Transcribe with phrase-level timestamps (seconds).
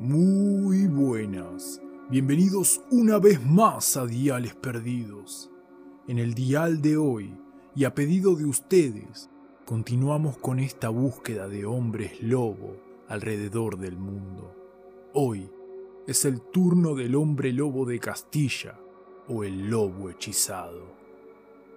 [0.00, 1.82] Muy buenas.
[2.08, 5.50] Bienvenidos una vez más a Diales Perdidos.
[6.06, 7.36] En el dial de hoy,
[7.74, 9.28] y a pedido de ustedes,
[9.66, 12.76] continuamos con esta búsqueda de hombres lobo
[13.08, 14.54] alrededor del mundo.
[15.14, 15.50] Hoy
[16.06, 18.78] es el turno del hombre lobo de Castilla
[19.26, 20.94] o el lobo hechizado.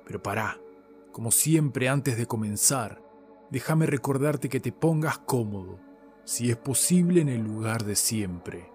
[0.05, 0.61] Pero pará,
[1.11, 3.01] como siempre antes de comenzar,
[3.49, 5.79] déjame recordarte que te pongas cómodo
[6.23, 8.69] si es posible en el lugar de siempre.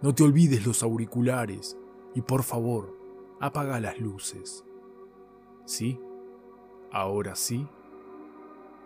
[0.00, 1.76] No te olvides los auriculares
[2.14, 2.96] y por favor,
[3.40, 4.64] apaga las luces.
[5.64, 6.00] ¿Sí?
[6.90, 7.66] ¿Ahora sí?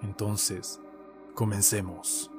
[0.03, 0.81] Entonces,
[1.35, 2.31] comencemos.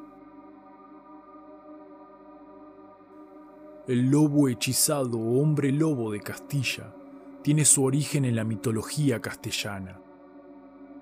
[3.88, 6.94] El lobo hechizado o hombre lobo de Castilla
[7.42, 10.00] tiene su origen en la mitología castellana.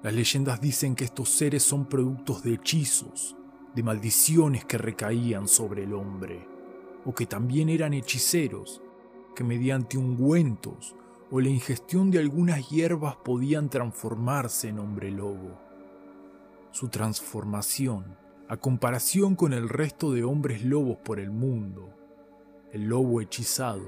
[0.02, 3.38] Las leyendas dicen que estos seres son productos de hechizos,
[3.76, 6.48] de maldiciones que recaían sobre el hombre,
[7.06, 8.82] o que también eran hechiceros,
[9.36, 10.96] que mediante ungüentos
[11.32, 15.58] o la ingestión de algunas hierbas podían transformarse en hombre lobo.
[16.72, 18.18] Su transformación,
[18.50, 21.94] a comparación con el resto de hombres lobos por el mundo,
[22.74, 23.86] el lobo hechizado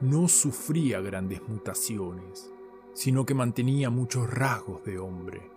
[0.00, 2.50] no sufría grandes mutaciones,
[2.94, 5.48] sino que mantenía muchos rasgos de hombre.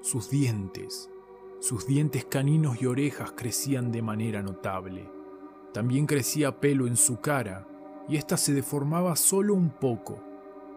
[0.00, 1.10] Sus dientes,
[1.64, 5.10] sus dientes caninos y orejas crecían de manera notable.
[5.72, 7.66] También crecía pelo en su cara,
[8.06, 10.22] y ésta se deformaba solo un poco,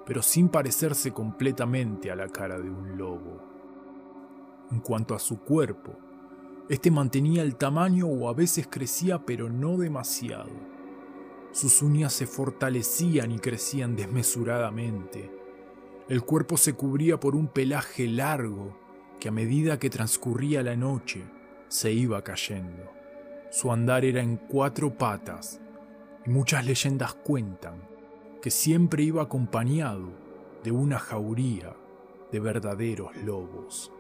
[0.06, 3.38] pero sin parecerse completamente a la cara de un lobo.
[4.72, 5.92] En cuanto a su cuerpo,
[6.70, 10.52] este mantenía el tamaño o a veces crecía pero no demasiado.
[11.52, 15.30] Sus uñas se fortalecían y crecían desmesuradamente.
[16.08, 18.87] El cuerpo se cubría por un pelaje largo
[19.20, 21.24] que a medida que transcurría la noche
[21.68, 22.92] se iba cayendo.
[23.50, 25.60] Su andar era en cuatro patas
[26.26, 27.88] y muchas leyendas cuentan
[28.42, 30.10] que siempre iba acompañado
[30.64, 31.76] de una jauría
[32.32, 33.92] de verdaderos lobos.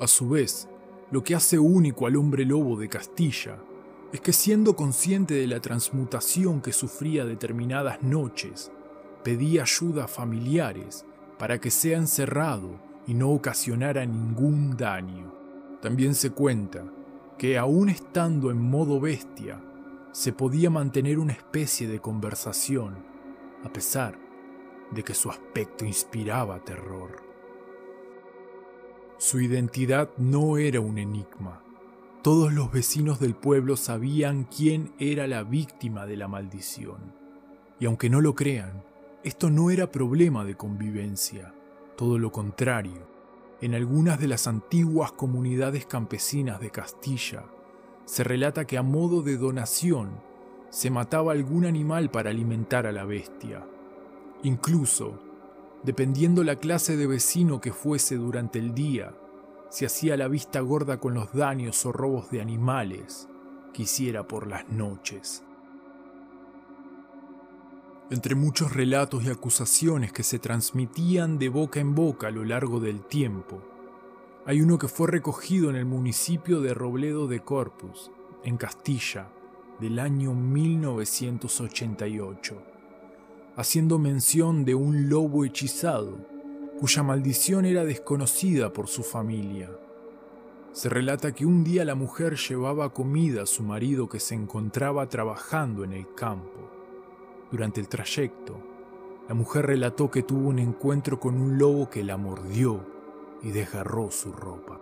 [0.00, 0.68] A su vez,
[1.10, 3.58] lo que hace único al hombre lobo de Castilla
[4.12, 8.72] es que siendo consciente de la transmutación que sufría determinadas noches,
[9.22, 11.04] pedía ayuda a familiares
[11.38, 15.34] para que sea encerrado y no ocasionara ningún daño.
[15.80, 16.84] También se cuenta
[17.38, 19.60] que aún estando en modo bestia,
[20.12, 22.98] se podía mantener una especie de conversación,
[23.64, 24.18] a pesar
[24.90, 27.22] de que su aspecto inspiraba terror.
[29.16, 31.62] Su identidad no era un enigma.
[32.22, 37.14] Todos los vecinos del pueblo sabían quién era la víctima de la maldición.
[37.80, 38.84] Y aunque no lo crean,
[39.24, 41.54] esto no era problema de convivencia.
[41.98, 43.08] Todo lo contrario,
[43.60, 47.46] en algunas de las antiguas comunidades campesinas de Castilla
[48.04, 50.10] se relata que a modo de donación
[50.70, 53.66] se mataba algún animal para alimentar a la bestia.
[54.44, 55.18] Incluso,
[55.82, 59.12] dependiendo la clase de vecino que fuese durante el día,
[59.68, 63.28] se hacía la vista gorda con los daños o robos de animales
[63.74, 65.42] que hiciera por las noches.
[68.10, 72.80] Entre muchos relatos y acusaciones que se transmitían de boca en boca a lo largo
[72.80, 73.60] del tiempo,
[74.46, 78.10] hay uno que fue recogido en el municipio de Robledo de Corpus,
[78.44, 79.28] en Castilla,
[79.78, 82.62] del año 1988,
[83.56, 86.16] haciendo mención de un lobo hechizado,
[86.80, 89.70] cuya maldición era desconocida por su familia.
[90.72, 95.10] Se relata que un día la mujer llevaba comida a su marido que se encontraba
[95.10, 96.77] trabajando en el campo.
[97.50, 98.56] Durante el trayecto,
[99.28, 102.84] la mujer relató que tuvo un encuentro con un lobo que la mordió
[103.42, 104.80] y desgarró su ropa.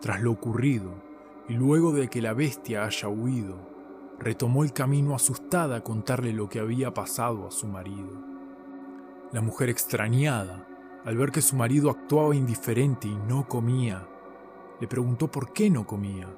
[0.00, 0.90] Tras lo ocurrido,
[1.48, 3.56] y luego de que la bestia haya huido,
[4.18, 8.10] retomó el camino asustada a contarle lo que había pasado a su marido.
[9.32, 10.66] La mujer extrañada,
[11.04, 14.08] al ver que su marido actuaba indiferente y no comía,
[14.80, 16.28] le preguntó por qué no comía,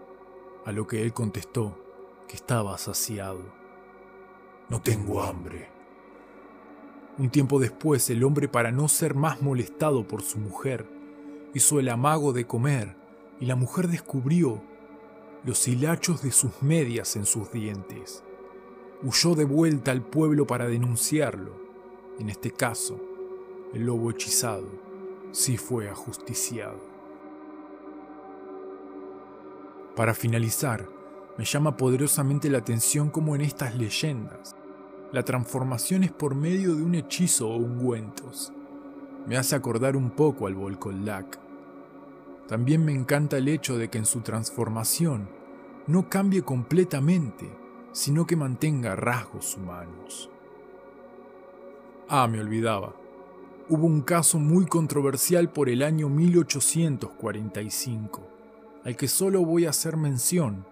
[0.67, 1.79] a lo que él contestó
[2.27, 3.58] que estaba saciado.
[4.69, 5.69] No tengo hambre.
[7.17, 10.87] Un tiempo después, el hombre, para no ser más molestado por su mujer,
[11.55, 12.95] hizo el amago de comer
[13.41, 14.63] y la mujer descubrió
[15.45, 18.23] los hilachos de sus medias en sus dientes.
[19.03, 21.53] Huyó de vuelta al pueblo para denunciarlo.
[22.19, 23.01] En este caso,
[23.73, 24.69] el lobo hechizado
[25.33, 26.79] sí fue ajusticiado.
[29.97, 30.87] Para finalizar,
[31.39, 34.58] me llama poderosamente la atención cómo en estas leyendas
[35.13, 38.53] la transformación es por medio de un hechizo o ungüentos.
[39.27, 41.39] Me hace acordar un poco al Volkollac.
[42.47, 45.31] También me encanta el hecho de que en su transformación
[45.87, 47.51] no cambie completamente,
[47.93, 50.29] sino que mantenga rasgos humanos.
[52.09, 52.95] Ah, me olvidaba.
[53.71, 58.23] Hubo un caso muy controversial por el año 1845,
[58.85, 60.65] al que solo voy a hacer mención,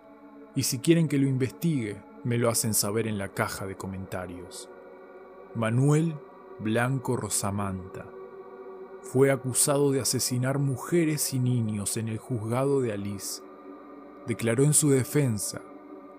[0.55, 4.69] y si quieren que lo investigue, me lo hacen saber en la caja de comentarios.
[5.55, 6.17] Manuel
[6.59, 8.05] Blanco Rosamanta
[9.01, 13.45] fue acusado de asesinar mujeres y niños en el juzgado de Alice.
[14.27, 15.63] Declaró en su defensa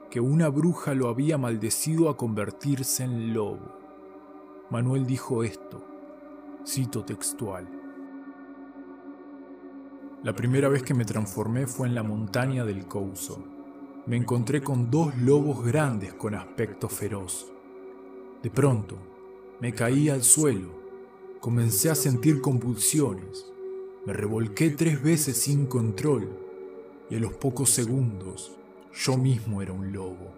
[0.10, 3.78] que una bruja lo había maldecido a convertirse en lobo.
[4.70, 5.84] Manuel dijo esto,
[6.66, 7.68] cito textual.
[10.24, 13.57] La primera vez que me transformé fue en la montaña del Couso.
[14.08, 17.52] Me encontré con dos lobos grandes con aspecto feroz.
[18.42, 18.96] De pronto,
[19.60, 20.70] me caí al suelo,
[21.42, 23.52] comencé a sentir convulsiones,
[24.06, 26.30] me revolqué tres veces sin control
[27.10, 28.58] y a los pocos segundos
[28.94, 30.32] yo mismo era un lobo.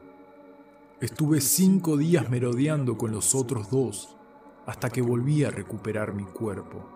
[0.99, 4.17] Estuve cinco días merodeando con los otros dos
[4.65, 6.89] hasta que volví a recuperar mi cuerpo,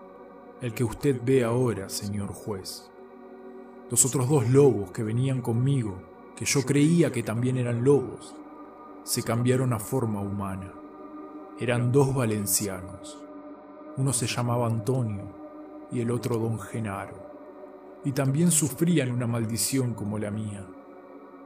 [0.60, 2.90] el que usted ve ahora, señor juez.
[3.92, 8.34] Los otros dos lobos que venían conmigo, que yo creía que también eran lobos,
[9.02, 10.72] se cambiaron a forma humana
[11.60, 13.18] eran dos valencianos.
[13.96, 15.22] Uno se llamaba Antonio
[15.92, 17.22] y el otro don Genaro.
[18.04, 20.66] Y también sufrían una maldición como la mía.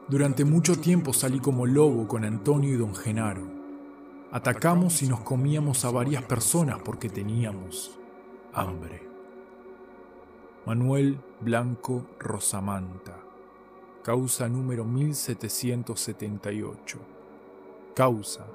[0.09, 3.47] Durante mucho tiempo salí como lobo con Antonio y don Genaro.
[4.33, 7.99] Atacamos y nos comíamos a varias personas porque teníamos
[8.55, 9.07] hambre.
[10.65, 13.28] Manuel Blanco Rosamanta.
[14.09, 16.99] Causa número 1778.
[17.95, 18.47] Causa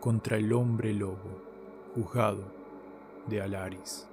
[0.00, 1.42] contra el hombre lobo,
[1.94, 2.50] juzgado
[3.26, 4.06] de Alaris.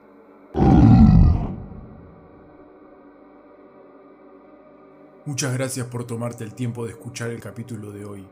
[5.26, 8.28] Muchas gracias por tomarte el tiempo de escuchar el capítulo de hoy.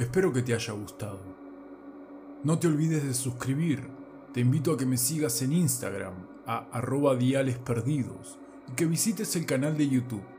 [0.00, 1.20] Espero que te haya gustado.
[2.42, 3.86] No te olvides de suscribir.
[4.34, 6.14] Te invito a que me sigas en Instagram
[6.44, 7.36] a arroba y
[8.74, 10.37] que visites el canal de YouTube.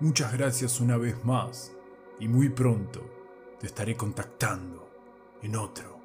[0.00, 1.72] Muchas gracias una vez más
[2.18, 3.00] y muy pronto
[3.60, 4.90] te estaré contactando
[5.40, 6.00] en otro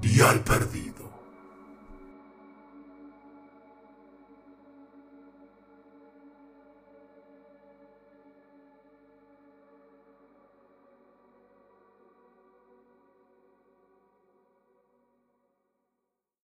[0.00, 1.11] Dial Perdido.